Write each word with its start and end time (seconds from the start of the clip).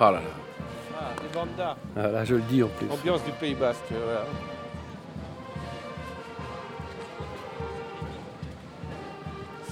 Ah 0.00 0.10
là 0.10 0.18
là. 0.18 0.20
Ah, 0.98 1.12
des 1.20 1.28
bandas. 1.32 1.76
Ah, 1.96 2.08
là, 2.08 2.24
je 2.24 2.34
le 2.34 2.42
dis 2.42 2.62
en 2.62 2.68
plus. 2.68 2.90
Ambiance 2.90 3.24
du 3.24 3.30
Pays 3.32 3.54
Basque, 3.54 3.80
voilà. 3.90 4.24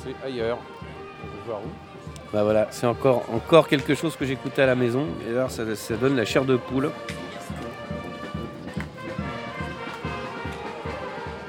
C'est 0.02 0.26
ailleurs. 0.26 0.58
On 1.22 1.26
va 1.26 1.44
voir 1.46 1.58
où. 1.58 1.68
Bah 2.32 2.42
voilà, 2.44 2.68
c'est 2.70 2.86
encore, 2.86 3.24
encore 3.32 3.68
quelque 3.68 3.94
chose 3.94 4.16
que 4.16 4.24
j'écoutais 4.24 4.62
à 4.62 4.66
la 4.66 4.74
maison. 4.74 5.06
Et 5.28 5.30
alors, 5.30 5.50
ça, 5.50 5.64
ça 5.76 5.96
donne 5.96 6.16
la 6.16 6.24
chair 6.24 6.44
de 6.44 6.56
poule. 6.56 6.90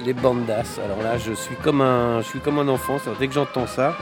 Les 0.06 0.14
bandas. 0.14 0.80
Alors 0.84 1.02
là, 1.02 1.18
je 1.18 1.32
suis 1.32 1.56
comme 1.56 1.82
un, 1.82 2.22
je 2.22 2.28
suis 2.28 2.40
comme 2.42 2.60
un 2.60 2.68
enfant. 2.68 2.98
Dès 3.18 3.28
que 3.28 3.34
j'entends 3.34 3.68
ça, 3.68 3.96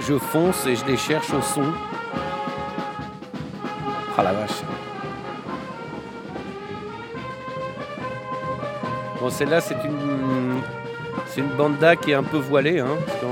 je 0.00 0.18
fonce 0.18 0.66
et 0.66 0.76
je 0.76 0.84
les 0.86 0.96
cherche 0.96 1.32
au 1.32 1.42
son. 1.42 1.64
Ah 4.16 4.22
la 4.22 4.32
vache. 4.32 4.62
Bon, 9.20 9.30
celle-là, 9.30 9.60
c'est 9.60 9.76
une, 9.84 10.60
c'est 11.26 11.40
une 11.40 11.56
banda 11.56 11.96
qui 11.96 12.10
est 12.10 12.14
un 12.14 12.22
peu 12.22 12.38
voilée. 12.38 12.80
Hein, 12.80 12.96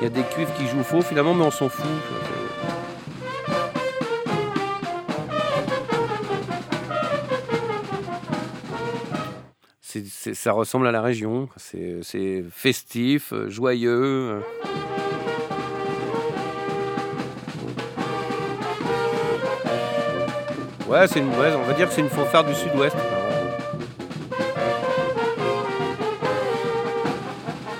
Il 0.00 0.04
y 0.04 0.06
a 0.06 0.10
des 0.10 0.22
cuivres 0.22 0.52
qui 0.54 0.66
jouent 0.66 0.82
faux 0.82 1.02
finalement, 1.02 1.34
mais 1.34 1.44
on 1.44 1.50
s'en 1.50 1.68
fout. 1.68 1.84
Ça 10.34 10.52
ressemble 10.52 10.86
à 10.86 10.92
la 10.92 11.02
région. 11.02 11.48
C'est 11.56 12.44
festif, 12.50 13.32
euh, 13.32 13.48
joyeux. 13.50 13.90
euh. 13.92 14.40
Ouais, 20.88 21.06
c'est 21.06 21.20
une, 21.20 21.28
ouais, 21.28 21.52
on 21.56 21.62
va 21.66 21.72
dire 21.74 21.88
que 21.88 21.94
c'est 21.94 22.00
une 22.00 22.08
fanfare 22.08 22.44
du 22.44 22.54
sud-ouest. 22.54 22.96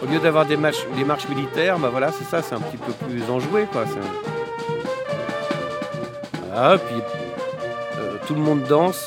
Au 0.03 0.07
lieu 0.07 0.19
d'avoir 0.21 0.47
des, 0.47 0.57
marches- 0.57 0.87
des 0.97 1.05
marches 1.05 1.29
militaires, 1.29 1.79
bah 1.79 1.89
voilà, 1.91 2.13
c'est 2.13 2.25
ça, 2.25 2.41
c'est 2.43 2.55
un 2.55 2.61
petit 2.61 2.77
peu 2.77 2.93
plus 2.93 3.23
enjoué, 3.31 3.67
quoi. 3.71 3.85
Ah, 6.55 6.77
puis 6.79 6.97
euh, 7.99 8.15
tout 8.27 8.35
le 8.35 8.41
monde 8.41 8.63
danse. 8.65 9.07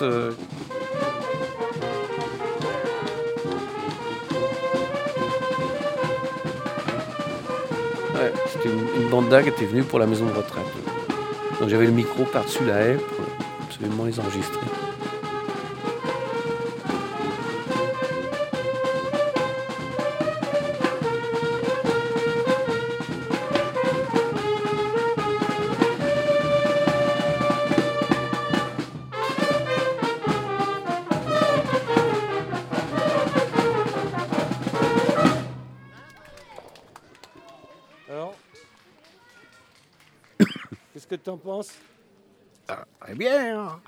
C'était 8.47 8.69
une, 8.69 9.09
banda 9.09 9.41
qui 9.43 9.49
était 9.49 9.65
venue 9.65 9.83
pour 9.83 9.99
la 9.99 10.07
maison 10.07 10.25
de 10.25 10.31
retraite. 10.31 10.65
Donc 11.59 11.69
j'avais 11.69 11.85
le 11.85 11.91
micro 11.91 12.23
par-dessus 12.25 12.65
la 12.65 12.81
haie 12.81 12.95
pour 12.95 13.25
absolument 13.63 14.05
les 14.05 14.19
enregistrer. 14.19 14.65
Que 41.13 41.17
t'en 41.17 41.37
penses 41.37 41.77
Très 42.99 43.13
bien 43.13 43.79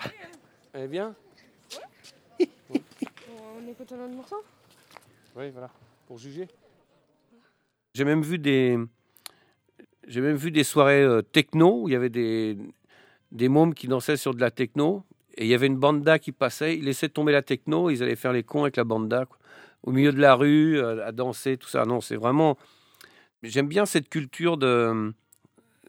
Eh 0.75 0.86
bien 0.86 1.15
On 2.39 3.67
écoute 3.67 3.91
un 3.93 4.05
autre 4.05 4.13
morceau 4.13 4.43
Oui, 5.35 5.49
voilà. 5.49 5.71
Pour 6.05 6.19
juger. 6.19 6.47
J'ai 7.95 8.03
même 8.05 8.21
vu 8.21 8.37
des, 8.37 8.77
j'ai 10.08 10.21
même 10.21 10.35
vu 10.35 10.52
des 10.52 10.64
soirées 10.64 11.02
euh, 11.02 11.23
techno 11.23 11.81
où 11.81 11.89
il 11.89 11.93
y 11.93 11.95
avait 11.95 12.11
des, 12.11 12.59
des 13.31 13.49
mômes 13.49 13.73
qui 13.73 13.87
dansaient 13.87 14.17
sur 14.17 14.35
de 14.35 14.39
la 14.39 14.52
techno 14.52 15.03
et 15.35 15.45
il 15.45 15.47
y 15.47 15.55
avait 15.55 15.65
une 15.65 15.80
banda 15.80 16.19
qui 16.19 16.31
passait. 16.31 16.77
Ils 16.77 16.85
laissaient 16.85 17.09
tomber 17.09 17.31
la 17.31 17.41
techno, 17.41 17.89
ils 17.89 18.03
allaient 18.03 18.15
faire 18.15 18.33
les 18.33 18.43
cons 18.43 18.61
avec 18.61 18.75
la 18.75 18.83
banda 18.83 19.25
quoi. 19.25 19.39
au 19.81 19.91
milieu 19.91 20.11
de 20.11 20.19
la 20.21 20.35
rue 20.35 20.77
euh, 20.77 21.03
à 21.03 21.11
danser 21.11 21.58
tout 21.58 21.69
ça. 21.69 21.85
Non, 21.85 22.02
c'est 22.02 22.17
vraiment. 22.17 22.55
J'aime 23.41 23.67
bien 23.67 23.87
cette 23.87 24.09
culture 24.09 24.58
de 24.58 25.11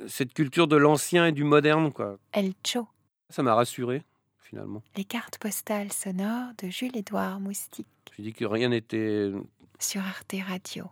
cette 0.07 0.35
culture 0.35 0.67
de 0.69 0.77
l'ancien 0.77 1.27
et 1.27 1.33
du 1.33 1.45
moderne 1.45 1.93
quoi. 1.93 2.19
El 2.33 2.53
Cho, 2.67 2.87
Ça 3.31 3.43
m'a 3.43 3.55
rassuré 3.55 4.03
finalement. 4.41 4.83
les 4.97 5.05
cartes 5.05 5.39
postales 5.39 5.93
sonores 5.93 6.53
de 6.63 6.69
Jules-Édouard 6.69 7.41
Moustique 7.41 7.87
Je 8.17 8.23
dis 8.23 8.33
que 8.33 8.45
rien 8.45 8.69
n'était 8.69 9.33
sur 9.79 10.01
Arte 10.03 10.35
Radio. 10.47 10.85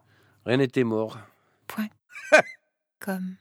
rien 0.47 0.56
n'était 0.59 0.84
mort. 0.84 1.19
Comme 3.00 3.37